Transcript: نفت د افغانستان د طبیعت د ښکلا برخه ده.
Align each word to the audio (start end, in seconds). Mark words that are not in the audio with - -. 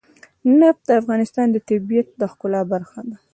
نفت 0.59 0.81
د 0.87 0.91
افغانستان 1.01 1.47
د 1.51 1.57
طبیعت 1.69 2.07
د 2.19 2.21
ښکلا 2.31 2.61
برخه 2.73 2.99
ده. 3.09 3.17